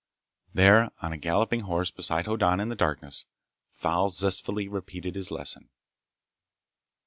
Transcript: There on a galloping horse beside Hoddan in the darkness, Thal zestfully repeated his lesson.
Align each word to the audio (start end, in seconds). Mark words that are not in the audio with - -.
There 0.51 0.89
on 1.03 1.13
a 1.13 1.17
galloping 1.19 1.59
horse 1.59 1.91
beside 1.91 2.25
Hoddan 2.25 2.59
in 2.59 2.69
the 2.69 2.75
darkness, 2.75 3.27
Thal 3.71 4.09
zestfully 4.09 4.67
repeated 4.67 5.13
his 5.13 5.29
lesson. 5.29 5.69